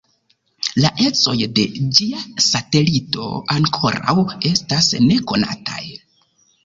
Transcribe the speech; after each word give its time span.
La 0.83 0.89
ecoj 1.09 1.33
de 1.59 1.65
ĝia 1.97 2.23
satelito 2.47 3.27
ankoraŭ 3.57 4.17
estas 4.53 4.93
nekonataj. 5.09 5.83